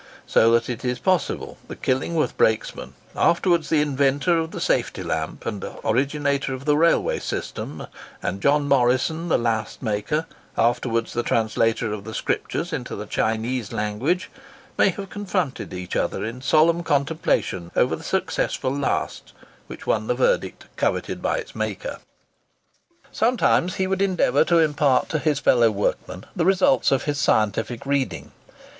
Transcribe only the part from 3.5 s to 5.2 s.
the inventor of the safety